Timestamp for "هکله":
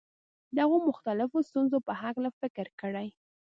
2.01-2.29